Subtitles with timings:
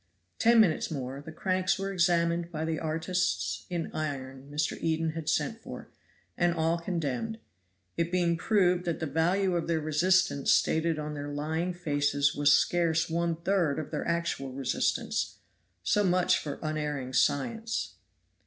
[0.39, 4.75] Ten minutes more, the cranks were examined by the artists in iron Mr.
[4.81, 5.89] Eden had sent for,
[6.35, 7.37] and all condemned,
[7.97, 12.51] it being proved that the value of their resistance stated on their lying faces was
[12.51, 15.37] scarce one third of their actual resistance.
[15.83, 17.93] So much for unerring* science!